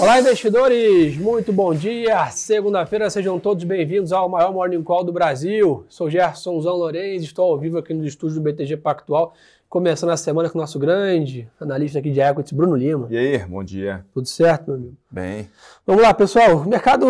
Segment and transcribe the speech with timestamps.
[0.00, 1.18] Olá, investidores!
[1.18, 2.26] Muito bom dia!
[2.30, 5.84] Segunda-feira, sejam todos bem-vindos ao maior Morning Call do Brasil.
[5.90, 9.34] Sou Gerson Zão Lourenço, estou ao vivo aqui nos estúdios do BTG Pactual,
[9.68, 13.08] começando a semana com o nosso grande analista aqui de equities, Bruno Lima.
[13.10, 14.02] E aí, bom dia.
[14.14, 14.96] Tudo certo, meu amigo?
[15.10, 15.50] Bem.
[15.86, 16.56] Vamos lá, pessoal.
[16.56, 17.06] O mercado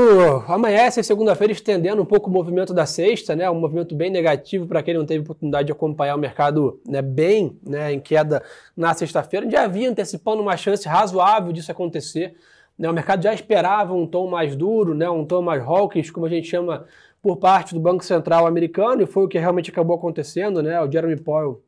[0.48, 3.48] amanhece segunda-feira estendendo um pouco o movimento da sexta, né?
[3.48, 7.56] Um movimento bem negativo para quem não teve oportunidade de acompanhar o mercado né, bem
[7.64, 8.42] né, em queda
[8.76, 9.48] na sexta-feira.
[9.48, 12.34] Já havia antecipando uma chance razoável disso acontecer.
[12.80, 16.24] Né, o mercado já esperava um tom mais duro, né, um tom mais hawkish, como
[16.24, 16.86] a gente chama,
[17.20, 20.62] por parte do Banco Central americano, e foi o que realmente acabou acontecendo.
[20.62, 21.62] Né, o Jeremy Powell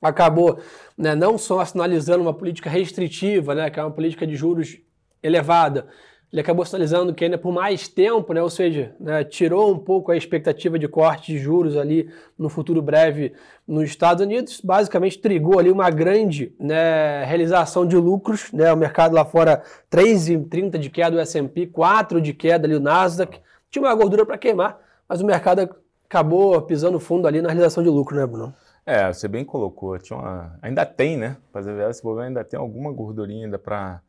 [0.00, 0.58] acabou
[0.96, 4.78] né, não só sinalizando uma política restritiva, né, que é uma política de juros
[5.22, 5.86] elevada,
[6.30, 10.12] ele acabou sinalizando que ainda por mais tempo, né, ou seja, né, tirou um pouco
[10.12, 13.32] a expectativa de corte de juros ali no futuro breve
[13.66, 19.14] nos Estados Unidos, basicamente trigou ali uma grande né, realização de lucros, né, o mercado
[19.14, 23.40] lá fora 3,30 de queda do S&P, 4 de queda ali o Nasdaq,
[23.70, 25.68] tinha uma gordura para queimar, mas o mercado
[26.04, 28.54] acabou pisando fundo ali na realização de lucro, né, Bruno?
[28.84, 30.58] É, você bem colocou, tinha uma...
[30.60, 34.00] ainda tem, né, fazer esse problema ainda tem alguma gordurinha ainda para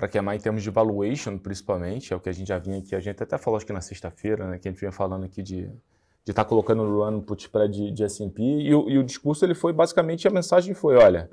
[0.00, 2.96] para queimar em termos de valuation, principalmente, é o que a gente já vinha aqui,
[2.96, 5.42] a gente até falou acho que na sexta-feira, né, que a gente vinha falando aqui
[5.42, 5.70] de
[6.22, 9.02] de estar tá colocando no run put spread de, de S&P e, o, e o
[9.02, 11.28] discurso ele foi basicamente a mensagem foi, olha,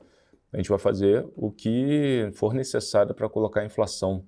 [0.51, 4.23] a gente vai fazer o que for necessário para colocar a inflação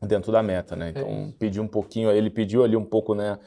[0.00, 0.90] dentro da meta, né?
[0.90, 3.38] Então é pediu um pouquinho, ele pediu ali um pouco, né,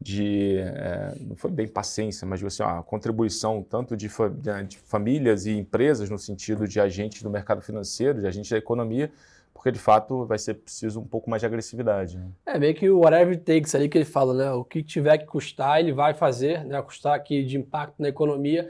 [0.00, 4.28] de é, não foi bem paciência, mas assim, a contribuição tanto de, fa
[4.66, 9.10] de famílias e empresas no sentido de agentes do mercado financeiro, de agentes da economia
[9.66, 12.16] porque de fato vai ser preciso um pouco mais de agressividade.
[12.16, 12.26] Né?
[12.46, 14.52] É meio que o whatever it takes ali que ele fala, né?
[14.52, 16.80] O que tiver que custar, ele vai fazer, né?
[16.82, 18.68] Custar aqui de impacto na economia.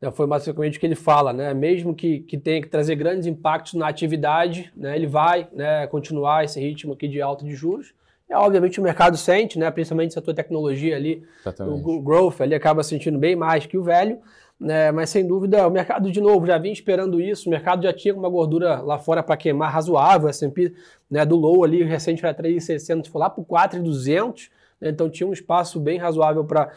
[0.00, 0.08] Né?
[0.12, 1.52] Foi basicamente o que ele fala, né?
[1.52, 4.94] Mesmo que, que tenha que trazer grandes impactos na atividade, né?
[4.94, 7.92] Ele vai né, continuar esse ritmo aqui de alta de juros.
[8.30, 9.68] E, obviamente o mercado sente, né?
[9.72, 11.82] Principalmente se a tua tecnologia ali, Exatamente.
[11.84, 14.20] o growth ali acaba sentindo bem mais que o velho.
[14.58, 17.46] Né, mas sem dúvida, o mercado, de novo, já vinha esperando isso.
[17.46, 20.32] O mercado já tinha uma gordura lá fora para queimar razoável.
[20.32, 20.72] SP
[21.10, 24.50] né, do low ali, recente era 3,600, foi lá para 4,200.
[24.80, 26.72] Né, então tinha um espaço bem razoável para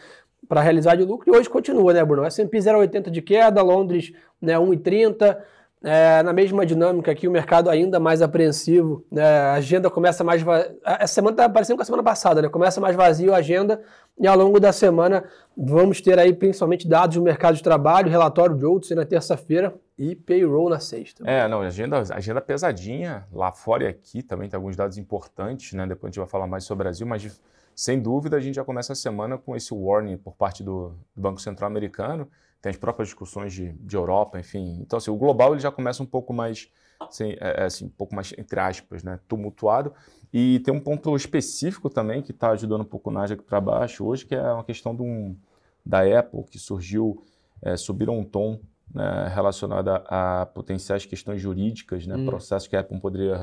[0.48, 2.24] para realizar de lucro e hoje continua, né, Bruno?
[2.24, 5.38] S&P 0,80 de queda, Londres né, 1,30,
[5.82, 9.22] é, na mesma dinâmica aqui, o mercado ainda mais apreensivo, né?
[9.22, 10.42] a agenda começa mais.
[10.42, 10.66] Va...
[10.84, 12.48] Essa semana está parecendo com a semana passada, né?
[12.50, 13.80] começa mais vazio a agenda,
[14.18, 15.24] e ao longo da semana
[15.56, 20.14] vamos ter aí principalmente dados do mercado de trabalho, relatório de outros na terça-feira e
[20.14, 21.24] payroll na sexta.
[21.26, 25.86] É, não, agenda, agenda pesadinha, lá fora e aqui também tem alguns dados importantes, né?
[25.86, 27.40] Depois a gente vai falar mais sobre o Brasil, mas
[27.74, 31.40] sem dúvida a gente já começa a semana com esse warning por parte do Banco
[31.40, 32.28] Central Americano
[32.60, 34.78] tem as próprias discussões de, de Europa, enfim.
[34.80, 36.68] Então, assim, o global ele já começa um pouco mais,
[37.00, 39.94] assim, é, assim, um pouco mais, entre aspas, né, tumultuado.
[40.32, 44.04] E tem um ponto específico também que está ajudando um pouco o Nasdaq para baixo
[44.04, 45.36] hoje, que é uma questão um,
[45.84, 47.22] da Apple, que surgiu,
[47.62, 48.60] é, subiram um tom
[48.94, 52.26] né, relacionado a, a, potenciais questões jurídicas, né, hum.
[52.26, 53.36] processos que a Apple poderia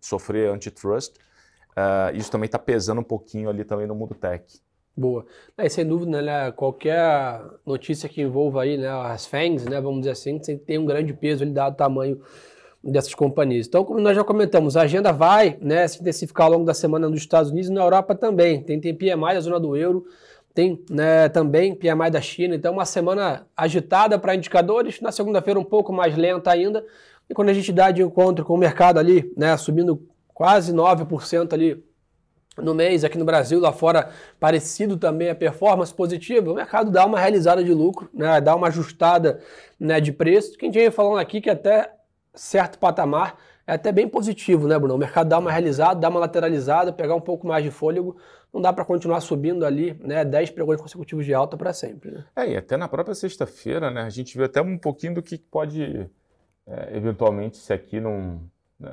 [0.00, 1.16] sofrer antitrust.
[1.70, 4.44] Uh, isso também está pesando um pouquinho ali também no mundo tech.
[4.96, 5.24] Boa.
[5.56, 10.10] É, sem dúvida, né, qualquer notícia que envolva aí, né, as FANGs, né, vamos dizer
[10.10, 12.20] assim, tem um grande peso ali dado o tamanho
[12.84, 13.66] dessas companhias.
[13.66, 17.08] Então, como nós já comentamos, a agenda vai né, se intensificar ao longo da semana
[17.08, 18.62] nos Estados Unidos e na Europa também.
[18.62, 20.04] Tem, tem PMI da zona do euro,
[20.52, 22.54] tem né, também PMI da China.
[22.54, 26.84] Então, uma semana agitada para indicadores, na segunda-feira um pouco mais lenta ainda.
[27.30, 30.02] E quando a gente dá de encontro com o mercado ali, né, subindo
[30.34, 31.82] quase 9% ali
[32.56, 37.06] no mês aqui no Brasil, lá fora, parecido também a performance positiva, o mercado dá
[37.06, 39.40] uma realizada de lucro, né, dá uma ajustada
[39.78, 40.58] né, de preço.
[40.58, 41.90] Quem tinha falando aqui que até
[42.34, 44.94] certo patamar é até bem positivo, né, Bruno?
[44.94, 48.16] O mercado dá uma realizada, dá uma lateralizada, pegar um pouco mais de fôlego,
[48.52, 52.10] não dá para continuar subindo ali, né, 10 pregões consecutivos de alta para sempre.
[52.10, 52.24] Né?
[52.36, 55.38] É, e até na própria sexta-feira, né, a gente viu até um pouquinho do que
[55.38, 56.10] pode,
[56.66, 58.42] é, eventualmente, se aqui não.
[58.78, 58.90] Né,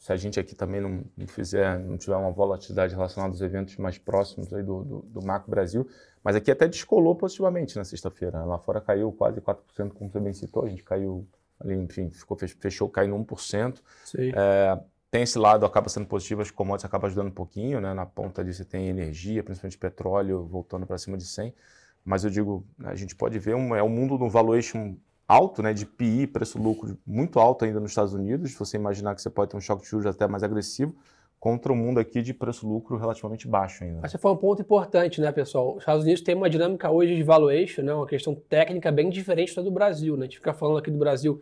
[0.00, 3.76] se a gente aqui também não, não, fizer, não tiver uma volatilidade relacionada aos eventos
[3.76, 5.86] mais próximos aí do, do, do Macro Brasil,
[6.24, 8.42] mas aqui até descolou positivamente na sexta-feira.
[8.46, 11.28] Lá fora caiu quase 4%, como você bem citou, a gente caiu
[11.60, 13.78] ali, enfim, ficou, fechou caindo 1%.
[14.06, 14.32] Sim.
[14.34, 14.80] É,
[15.10, 17.92] tem esse lado, acaba sendo positivo, as commodities acabam ajudando um pouquinho, né?
[17.92, 21.54] Na ponta ali você tem energia, principalmente petróleo, voltando para cima de 100.
[22.02, 24.96] Mas eu digo, a gente pode ver, um, é o um mundo do valuation
[25.30, 29.30] alto, né, de PI, preço-lucro muito alto ainda nos Estados Unidos, você imaginar que você
[29.30, 30.92] pode ter um choque de juros até mais agressivo,
[31.38, 34.04] contra o mundo aqui de preço-lucro relativamente baixo ainda.
[34.04, 35.74] Esse foi um ponto importante, né, pessoal?
[35.76, 39.54] Os Estados Unidos tem uma dinâmica hoje de valuation, né, uma questão técnica bem diferente
[39.54, 40.22] da do Brasil, né?
[40.22, 41.40] A gente fica falando aqui do Brasil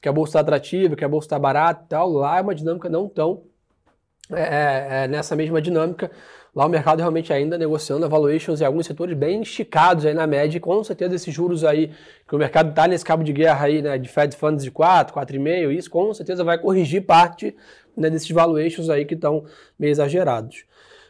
[0.00, 2.54] que a bolsa está atrativa, que a bolsa está barata e tal, lá é uma
[2.54, 3.44] dinâmica não tão
[4.30, 6.10] é, é, é, nessa mesma dinâmica.
[6.58, 10.56] Lá o mercado realmente ainda negociando valuations em alguns setores bem esticados aí na média,
[10.56, 11.92] e com certeza esses juros aí,
[12.26, 15.14] que o mercado está nesse cabo de guerra aí, né, de Fed Funds de 4,
[15.14, 17.54] 4,5, isso com certeza vai corrigir parte
[17.96, 19.44] né, desses valuations aí que estão
[19.78, 20.64] meio exagerados.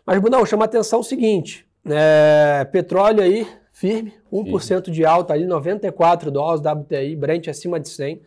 [0.05, 4.93] Mas, Brunão, chama atenção o seguinte, é, petróleo aí firme, 1% Sim.
[4.93, 8.21] de alta ali, 94 dólares WTI, Brent acima de 100,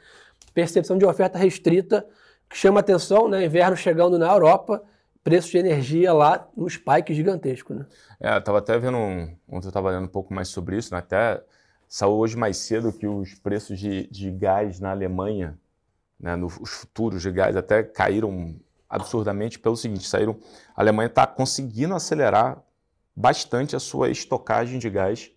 [0.55, 2.03] percepção de oferta restrita,
[2.49, 4.81] que chama atenção, né, inverno chegando na Europa,
[5.23, 7.85] preço de energia lá um spike gigantesco, né?
[8.19, 10.93] É, eu tava até vendo, um, ontem eu estava lendo um pouco mais sobre isso,
[10.93, 10.99] né?
[10.99, 11.43] até
[11.87, 15.57] saiu hoje mais cedo que os preços de, de gás na Alemanha,
[16.19, 18.55] né, no, os futuros de gás até caíram
[18.89, 20.37] absurdamente pelo seguinte, saíram,
[20.75, 22.61] a Alemanha está conseguindo acelerar
[23.15, 25.31] bastante a sua estocagem de gás,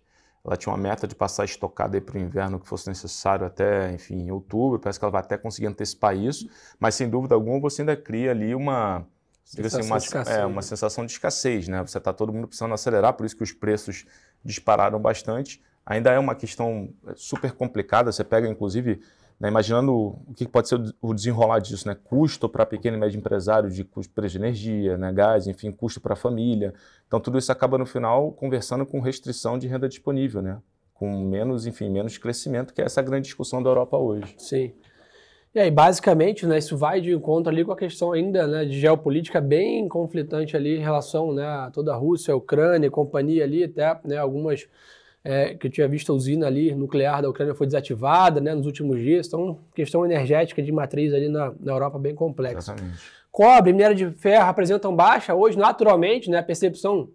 [0.45, 4.29] ela tinha uma meta de passar estocada para o inverno que fosse necessário até, enfim,
[4.29, 4.79] outubro.
[4.79, 6.47] Parece que ela vai até conseguir antecipar isso,
[6.79, 9.07] mas sem dúvida alguma você ainda cria ali uma,
[9.45, 10.37] sensação, assim, uma, escassez.
[10.37, 11.81] É, uma sensação de escassez, né?
[11.81, 14.05] Você está todo mundo precisando acelerar, por isso que os preços
[14.43, 15.61] dispararam bastante.
[15.85, 18.11] Ainda é uma questão é, super complicada.
[18.11, 18.99] Você pega, inclusive,
[19.39, 21.95] né, imaginando o que pode ser o desenrolar disso, né?
[22.03, 25.13] Custo para pequeno e médio empresário de custo preço de energia, né?
[25.13, 26.73] gás, enfim, custo para a família.
[27.07, 30.57] Então tudo isso acaba no final conversando com restrição de renda disponível, né?
[30.93, 34.33] Com menos, enfim, menos crescimento, que é essa grande discussão da Europa hoje.
[34.37, 34.73] Sim.
[35.55, 38.77] E aí, basicamente, né, isso vai de encontro ali com a questão ainda né, de
[38.77, 43.63] geopolítica bem conflitante ali em relação né, a toda a Rússia, a Ucrânia, companhia ali,
[43.63, 44.67] até né, algumas
[45.23, 48.65] é, que eu tinha visto a usina ali nuclear da Ucrânia foi desativada né, nos
[48.65, 49.27] últimos dias.
[49.27, 52.73] Então, questão energética de matriz ali na, na Europa bem complexa.
[52.73, 52.99] Exatamente.
[53.31, 57.07] Cobre, minério de ferro apresentam baixa hoje, naturalmente, né, a percepção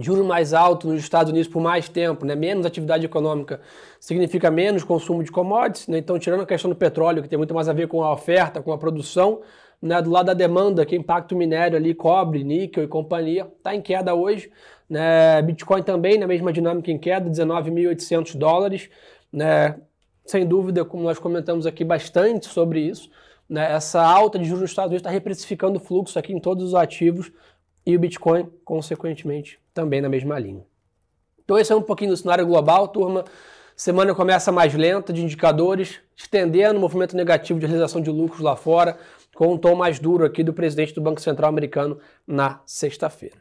[0.00, 3.60] juros mais altos nos Estados Unidos por mais tempo, né, menos atividade econômica,
[4.00, 5.86] significa menos consumo de commodities.
[5.86, 8.12] Né, então, tirando a questão do petróleo, que tem muito mais a ver com a
[8.12, 9.40] oferta, com a produção,
[9.80, 13.74] né, do lado da demanda, que impacta o minério ali, cobre, níquel e companhia, está
[13.74, 14.50] em queda hoje.
[14.88, 18.90] Né, Bitcoin também na mesma dinâmica em queda, 19.800 dólares.
[19.32, 19.76] Né,
[20.24, 23.10] sem dúvida, como nós comentamos aqui bastante sobre isso,
[23.48, 26.64] né, essa alta de juros nos Estados Unidos está reprecificando o fluxo aqui em todos
[26.64, 27.30] os ativos
[27.86, 30.64] e o Bitcoin, consequentemente, também na mesma linha.
[31.44, 33.24] Então esse é um pouquinho do cenário global, turma.
[33.76, 38.56] Semana começa mais lenta de indicadores, estendendo o movimento negativo de realização de lucros lá
[38.56, 38.96] fora,
[39.34, 43.36] com um tom mais duro aqui do presidente do Banco Central americano na sexta-feira.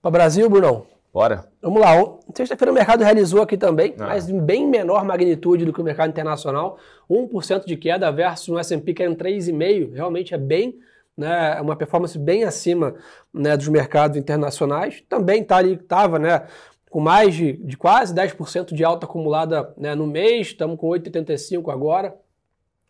[0.00, 0.86] Para o Brasil, Brunão?
[1.12, 1.46] Bora.
[1.60, 1.92] Vamos lá.
[2.34, 4.06] Sexta-feira o mercado realizou aqui também, ah.
[4.06, 6.78] mas em bem menor magnitude do que o mercado internacional.
[7.10, 9.92] 1% de queda versus um S&P que era em 3,5%.
[9.92, 10.78] Realmente é bem
[11.16, 12.94] né, uma performance bem acima
[13.32, 15.02] né, dos mercados internacionais.
[15.08, 16.46] Também tá ali, estava né,
[16.90, 21.72] com mais de, de quase 10% de alta acumulada né, no mês, estamos com 8,85
[21.72, 22.14] agora.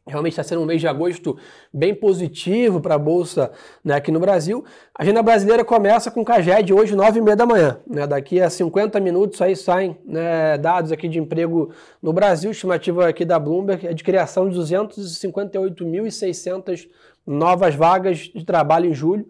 [0.05, 1.39] Realmente está sendo um mês de agosto
[1.73, 3.53] bem positivo para a Bolsa
[3.85, 4.65] né, aqui no Brasil.
[4.93, 7.79] A agenda brasileira começa com o CAGED hoje, 9h30 da manhã.
[7.87, 8.05] Né?
[8.05, 11.73] Daqui a 50 minutos aí saem né, dados aqui de emprego
[12.03, 12.51] no Brasil.
[12.51, 16.89] Estimativa aqui da Bloomberg é de criação de 258.600
[17.27, 19.29] novas vagas de trabalho em julho.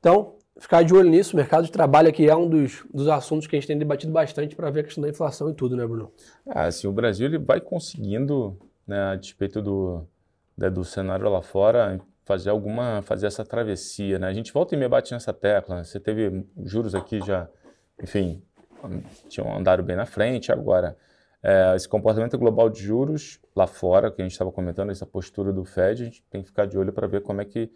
[0.00, 1.34] Então, ficar de olho nisso.
[1.34, 4.12] O mercado de trabalho aqui é um dos, dos assuntos que a gente tem debatido
[4.12, 6.12] bastante para ver a questão da inflação e tudo, né, Bruno?
[6.46, 10.06] É, assim, o Brasil ele vai conseguindo, né, a despeito do,
[10.56, 14.26] do cenário lá fora, fazer alguma, fazer essa travessia, né?
[14.26, 15.76] A gente volta e meia bate nessa tecla.
[15.76, 15.84] Né?
[15.84, 17.48] Você teve juros aqui já,
[18.02, 18.42] enfim,
[19.28, 20.52] tinham andado bem na frente.
[20.52, 20.94] Agora,
[21.42, 25.52] é, esse comportamento global de juros lá fora, que a gente estava comentando, essa postura
[25.52, 27.70] do Fed, a gente tem que ficar de olho para ver como é que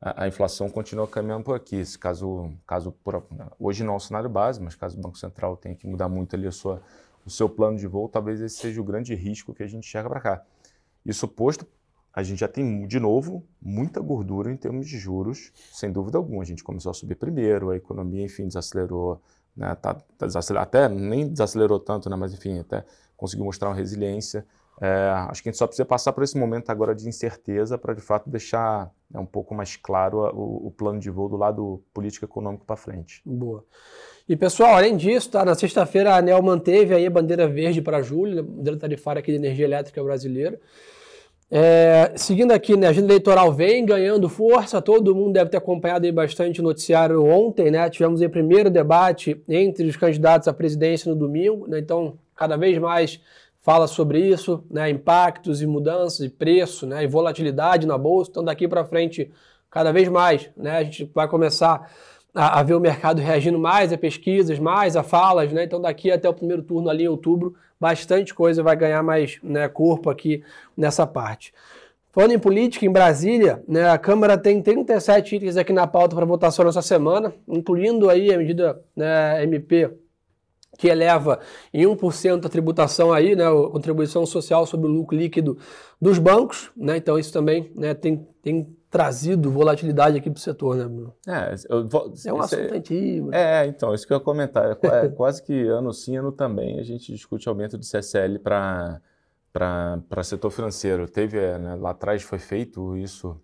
[0.00, 1.84] a, a, inflação continua caminhando por aqui.
[1.84, 3.24] Se caso, caso por,
[3.58, 6.34] hoje não é o cenário base, mas caso o Banco Central tenha que mudar muito
[6.34, 6.82] ali sua,
[7.24, 10.08] o seu plano de voo, talvez esse seja o grande risco que a gente enxerga
[10.08, 10.42] para cá.
[11.06, 11.66] Isso posto,
[12.12, 16.42] a gente já tem, de novo, muita gordura em termos de juros, sem dúvida alguma.
[16.42, 19.20] A gente começou a subir primeiro, a economia, enfim, desacelerou,
[19.56, 20.26] né, tá, tá
[20.60, 22.84] até nem desacelerou tanto, né, mas enfim, até
[23.16, 24.46] conseguiu mostrar uma resiliência.
[24.80, 27.94] É, acho que a gente só precisa passar por esse momento agora de incerteza para,
[27.94, 31.80] de fato, deixar né, um pouco mais claro o, o, plano de voo do lado
[31.92, 33.22] político econômico para frente.
[33.24, 33.64] Boa.
[34.28, 38.02] E, pessoal, além disso, tá, na sexta-feira a ANEL manteve aí a bandeira verde para
[38.02, 40.58] julho, a bandeira tarifária aqui de energia elétrica brasileira.
[41.50, 46.04] É, seguindo aqui, né, a agenda eleitoral vem ganhando força, todo mundo deve ter acompanhado
[46.04, 47.88] aí bastante o noticiário ontem, né?
[47.88, 51.78] Tivemos o primeiro debate entre os candidatos à presidência no domingo, né?
[51.78, 53.20] Então, cada vez mais
[53.60, 58.30] fala sobre isso, né, impactos e mudanças de preço, né, e volatilidade na bolsa.
[58.30, 59.32] Então daqui para frente,
[59.70, 61.90] cada vez mais, né, a gente vai começar
[62.34, 65.64] a, a, ver o mercado reagindo mais a pesquisas, mais a falas, né?
[65.64, 69.68] Então daqui até o primeiro turno ali em outubro, bastante coisa vai ganhar mais né,
[69.68, 70.42] corpo aqui
[70.76, 71.54] nessa parte.
[72.10, 76.24] Falando em política, em Brasília, né, a Câmara tem 37 itens aqui na pauta para
[76.24, 79.90] votação nessa semana, incluindo aí a medida né, MP
[80.78, 81.40] que eleva
[81.72, 85.56] em 1% a tributação aí, né, a contribuição social sobre o lucro líquido
[86.00, 90.76] dos bancos, né, então isso também né, tem, tem trazido volatilidade aqui para o setor,
[90.76, 91.14] né, Bruno?
[91.26, 91.88] É, eu,
[92.26, 93.34] é um assunto é, antigo.
[93.34, 96.78] É, então, isso que eu ia comentar, é, é quase que ano sim, ano também,
[96.78, 99.00] a gente discute aumento de CSL para
[99.54, 101.08] para setor financeiro.
[101.08, 103.40] Teve, é, né, lá atrás foi feito isso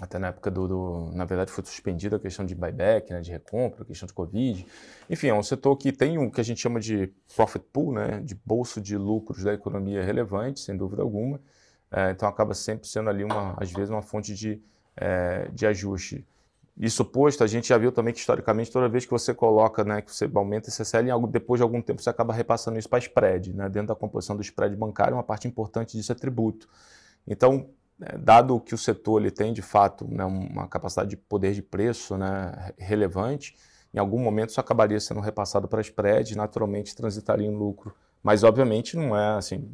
[0.00, 3.30] até na época do, do, na verdade foi suspendida a questão de buyback, né, de
[3.30, 4.66] recompra, questão de covid.
[5.08, 8.20] Enfim, é um setor que tem o que a gente chama de profit pool, né,
[8.20, 11.40] de bolso de lucros da economia relevante, sem dúvida alguma.
[11.90, 14.60] É, então acaba sempre sendo ali uma, às vezes, uma fonte de,
[14.96, 16.26] é, de ajuste.
[16.78, 20.02] Isso posto, a gente já viu também que historicamente toda vez que você coloca, né,
[20.02, 23.54] que você aumenta esse CSL, depois de algum tempo você acaba repassando isso para spread,
[23.54, 26.68] né, dentro da composição do spread bancário, uma parte importante disso é tributo.
[27.26, 27.70] Então,
[28.18, 32.16] dado que o setor ele tem de fato né, uma capacidade de poder de preço
[32.16, 33.56] né, relevante,
[33.94, 37.94] em algum momento isso acabaria sendo repassado para spread, naturalmente transitaria em lucro.
[38.22, 39.70] Mas obviamente não é assim,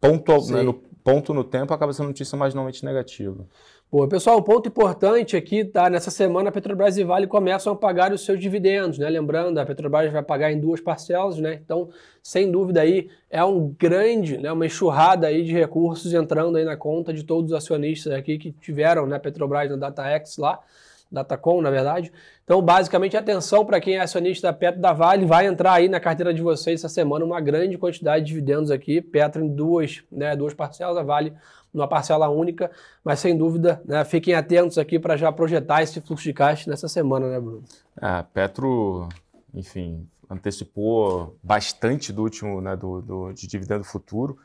[0.00, 3.46] ponto, né, no, ponto no tempo acaba sendo notícia marginalmente negativa.
[3.92, 5.90] Boa, pessoal, um ponto importante aqui, tá?
[5.90, 9.08] Nessa semana a Petrobras e Vale começam a pagar os seus dividendos, né?
[9.08, 11.54] Lembrando, a Petrobras vai pagar em duas parcelas, né?
[11.54, 11.88] Então,
[12.22, 16.76] sem dúvida aí, é um grande, né, uma enxurrada aí de recursos entrando aí na
[16.76, 20.60] conta de todos os acionistas aqui que tiveram, né, Petrobras na DataX lá,
[21.10, 22.12] Datacom, na verdade.
[22.44, 25.98] Então, basicamente, atenção para quem é acionista da Petro da Vale, vai entrar aí na
[25.98, 30.36] carteira de vocês essa semana uma grande quantidade de dividendos aqui, Petro em duas, né,
[30.36, 31.34] duas parcelas, a Vale
[31.72, 32.70] numa parcela única,
[33.04, 36.88] mas sem dúvida, né, fiquem atentos aqui para já projetar esse fluxo de caixa nessa
[36.88, 37.62] semana, né, Bruno?
[38.00, 39.08] É, Petro,
[39.54, 44.38] enfim, antecipou bastante do último, né, do, do de dividendo futuro.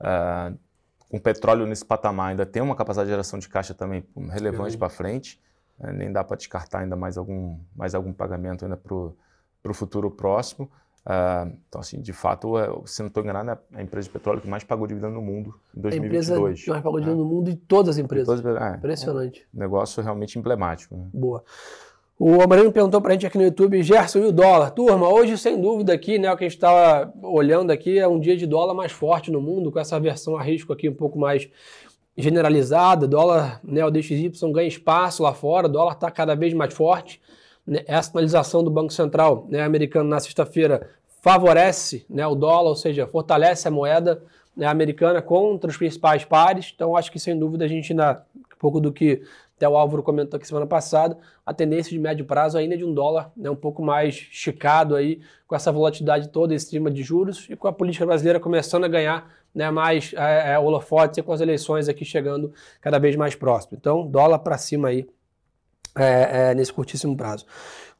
[0.00, 0.56] Uh,
[1.10, 4.88] com petróleo nesse patamar ainda tem uma capacidade de geração de caixa também relevante para
[4.88, 5.40] frente.
[5.78, 10.10] Uh, nem dá para descartar ainda mais algum, mais algum pagamento ainda para o futuro
[10.10, 10.70] próximo.
[11.06, 14.40] Uh, então, assim, de fato, é, se não estou enganado, é a empresa de petróleo
[14.40, 16.30] que mais pagou dividendo no mundo em 2022.
[16.30, 18.40] A empresa que mais pagou dividendo no mundo de todas as empresas.
[18.40, 19.42] Todas, é, Impressionante.
[19.42, 20.96] É um negócio realmente emblemático.
[20.96, 21.06] Né?
[21.14, 21.44] Boa.
[22.18, 24.70] O Amarino perguntou para a gente aqui no YouTube, Gerson, e o dólar?
[24.70, 28.18] Turma, hoje, sem dúvida aqui, né, o que a gente estava olhando aqui é um
[28.18, 31.18] dia de dólar mais forte no mundo, com essa versão a risco aqui um pouco
[31.18, 31.46] mais
[32.16, 33.06] generalizada.
[33.06, 37.20] Dólar, né, o DXY ganha espaço lá fora, o dólar está cada vez mais forte.
[37.66, 42.76] Né, essa sinalização do Banco Central né, americano na sexta-feira favorece né, o dólar, ou
[42.76, 44.22] seja, fortalece a moeda
[44.56, 46.72] né, americana contra os principais pares.
[46.74, 49.22] Então, acho que sem dúvida a gente ainda, um pouco do que
[49.56, 52.84] até o Álvaro comentou aqui semana passada, a tendência de médio prazo ainda é de
[52.84, 57.02] um dólar né, um pouco mais esticado aí, com essa volatilidade toda em cima de
[57.02, 61.22] juros e com a política brasileira começando a ganhar né, mais é, é, holofotes e
[61.22, 63.78] com as eleições aqui chegando cada vez mais próximo.
[63.80, 65.08] Então, dólar para cima aí
[65.96, 67.46] é, é, nesse curtíssimo prazo.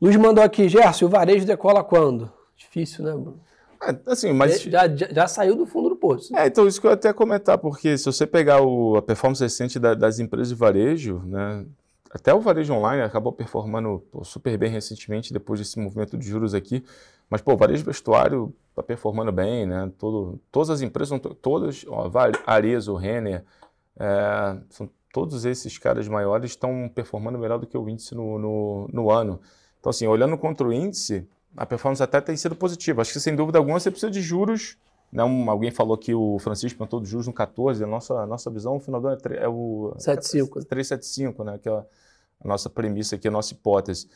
[0.00, 2.30] Luiz mandou aqui, Gerson, o varejo decola quando?
[2.54, 3.40] Difícil, né, Bruno?
[3.82, 4.60] É, assim, mas...
[4.64, 6.36] Já, já, já, saiu do fundo do poço.
[6.36, 9.42] É, então isso que eu ia até comentar, porque se você pegar o, a performance
[9.42, 11.64] recente da, das empresas de varejo, né,
[12.10, 16.52] até o varejo online acabou performando pô, super bem recentemente, depois desse movimento de juros
[16.52, 16.84] aqui,
[17.30, 22.10] mas pô, varejo vestuário está performando bem, né, Todo, todas as empresas, todas, ó,
[22.46, 23.42] Arezzo, Renner,
[23.98, 28.88] é, são, todos esses caras maiores estão performando melhor do que o índice no, no,
[28.92, 29.40] no ano.
[29.80, 33.00] Então assim, olhando contra o índice, a performance até tem sido positiva.
[33.00, 34.76] Acho que sem dúvida alguma você precisa de juros.
[35.10, 35.24] Né?
[35.24, 38.50] Um, alguém falou que o Francisco plantou de juros no 14, a nossa, a nossa
[38.50, 40.64] visão no final do ano é, é o 75.
[40.66, 41.58] 375, né?
[41.62, 41.84] que é a,
[42.44, 44.06] a nossa premissa aqui, a nossa hipótese.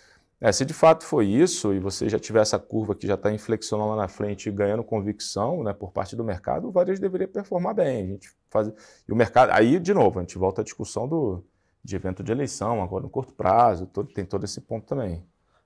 [0.40, 3.30] É, se de fato foi isso, e você já tiver essa curva que já está
[3.30, 7.28] inflexionando lá na frente e ganhando convicção né, por parte do mercado, o varejo deveria
[7.28, 8.04] performar bem.
[8.04, 8.68] A gente faz...
[9.06, 9.50] E o mercado.
[9.50, 11.44] Aí, de novo, a gente volta à discussão do,
[11.84, 15.22] de evento de eleição, agora no curto prazo, todo, tem todo esse ponto também.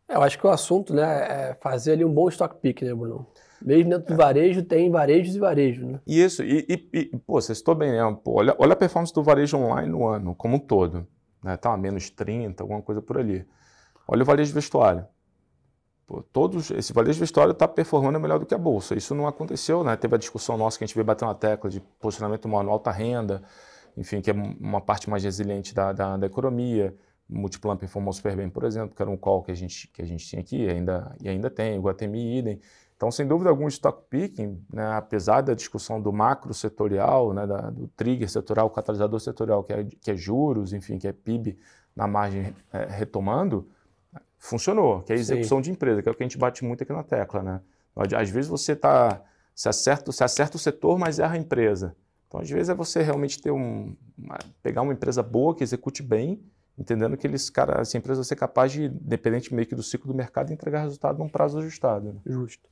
[0.09, 2.93] É, eu acho que o assunto né, é fazer ali um bom stock pick, né,
[2.93, 3.27] Bruno?
[3.63, 6.01] Mesmo dentro do varejo, tem varejos e varejos, né?
[6.07, 8.19] Isso, e, e, e pô, você estou bem, né?
[8.23, 11.07] Pô, olha, olha a performance do varejo online no ano, como um todo.
[11.43, 11.57] Né?
[11.57, 13.47] Tá, menos 30, alguma coisa por ali.
[14.07, 15.07] Olha o varejo vestuário.
[16.07, 18.95] Pô, todos, esse varejo vestuário está performando melhor do que a bolsa.
[18.95, 19.97] Isso não aconteceu, né?
[19.97, 22.91] Teve a discussão nossa que a gente veio bater na tecla de posicionamento manual alta
[22.91, 23.43] renda,
[23.97, 26.95] enfim, que é uma parte mais resiliente da, da, da economia.
[27.27, 30.05] Multiplan performou super bem, por exemplo, que era um call que a gente, que a
[30.05, 32.61] gente tinha aqui ainda, e ainda tem, o Guatemi idem.
[32.97, 37.71] Então, sem dúvida algum, stock picking, né, apesar da discussão do macro setorial, né, da,
[37.71, 41.59] do trigger setorial, catalisador setorial, que é, que é juros, enfim, que é PIB
[41.97, 43.69] na margem é, retomando,
[44.45, 45.63] funcionou, que é a execução Sim.
[45.63, 47.43] de empresa, que é o que a gente bate muito aqui na tecla.
[47.43, 47.61] Né?
[47.97, 49.23] Às vezes você está,
[49.55, 51.97] se acerta, se acerta o setor, mas erra a empresa.
[52.29, 56.03] Então, às vezes, é você realmente ter um, uma, pegar uma empresa boa que execute
[56.03, 56.43] bem,
[56.79, 60.13] entendendo que eles, cara, essa empresa vai ser capaz de, independente meio que do ciclo
[60.13, 62.13] do mercado, entregar resultado num prazo ajustado.
[62.13, 62.21] Né?
[62.27, 62.69] Justo.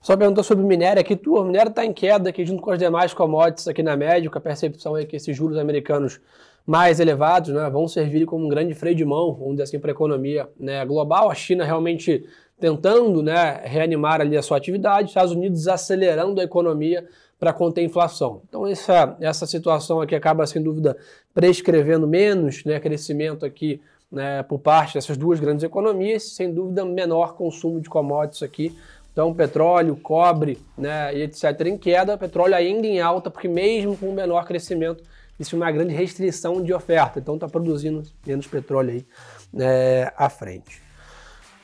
[0.00, 2.78] Só perguntou sobre minério aqui, tu, o minério está em queda aqui junto com as
[2.78, 6.20] demais commodities aqui na média, com a percepção é que esses juros americanos
[6.66, 9.90] mais elevados né, vão servir como um grande freio de mão, vamos dizer assim, para
[9.90, 11.30] a economia né, global.
[11.30, 12.24] A China realmente
[12.60, 17.04] tentando né, reanimar ali a sua atividade, Estados Unidos acelerando a economia
[17.38, 18.42] para conter a inflação.
[18.48, 20.96] Então essa, essa situação aqui acaba, sem dúvida,
[21.34, 23.80] prescrevendo menos né, crescimento aqui
[24.12, 28.76] né, por parte dessas duas grandes economias, sem dúvida menor consumo de commodities aqui.
[29.12, 31.44] Então petróleo, cobre né, e etc.
[31.66, 35.02] em queda, petróleo ainda em alta, porque mesmo com menor crescimento,
[35.38, 37.18] existe uma grande restrição de oferta.
[37.18, 39.06] Então está produzindo menos petróleo aí
[39.52, 40.82] né, à frente.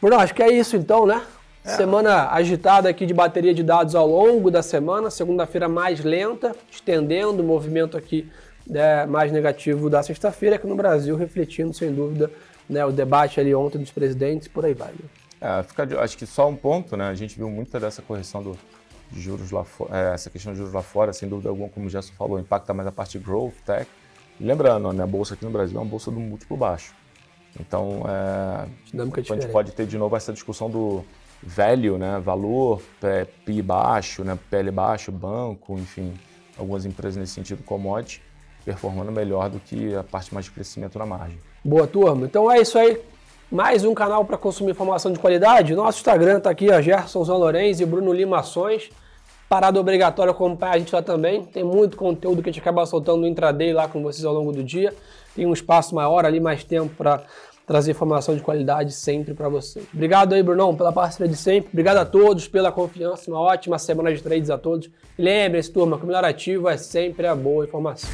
[0.00, 1.22] Bruno, acho que é isso então, né?
[1.64, 1.70] É.
[1.70, 7.42] Semana agitada aqui de bateria de dados ao longo da semana, segunda-feira mais lenta, estendendo
[7.42, 8.30] o movimento aqui
[8.66, 12.30] né, mais negativo da sexta-feira aqui no Brasil, refletindo sem dúvida
[12.68, 14.92] né, o debate ali ontem dos presidentes, por aí vai.
[14.92, 14.98] Né?
[15.40, 17.08] É, fica, acho que só um ponto, né?
[17.08, 18.58] A gente viu muita dessa correção do,
[19.12, 21.90] juros lá fora, é, essa questão de juros lá fora, sem dúvida alguma, como o
[21.90, 23.88] Gerson falou, impacta mais a parte growth, tech.
[24.40, 26.94] lembrando, né, a bolsa aqui no Brasil é uma bolsa do múltiplo baixo.
[27.58, 31.04] Então, é, a gente pode ter de novo essa discussão do
[31.42, 32.82] velho, né, valor,
[33.44, 36.14] PI baixo, né, PL baixo, banco, enfim,
[36.56, 38.22] algumas empresas nesse sentido commodity
[38.68, 41.38] performando melhor do que a parte mais de crescimento na margem.
[41.64, 42.26] Boa turma.
[42.26, 43.00] Então é isso aí.
[43.50, 45.74] Mais um canal para consumir informação de qualidade.
[45.74, 48.90] Nosso Instagram está aqui, a Gerson Zão e Bruno Lima Ações.
[49.48, 51.44] Parada obrigatória acompanhar a gente lá também.
[51.44, 54.52] Tem muito conteúdo que a gente acaba soltando no intraday lá com vocês ao longo
[54.52, 54.92] do dia.
[55.34, 57.22] Tem um espaço maior ali, mais tempo para
[57.66, 59.86] trazer informação de qualidade sempre para vocês.
[59.94, 61.70] Obrigado aí, Brunão, pela parceria de sempre.
[61.72, 63.30] Obrigado a todos pela confiança.
[63.30, 64.90] Uma ótima semana de trades a todos.
[65.18, 68.10] E lembre-se, turma, que o melhor ativo é sempre a boa informação.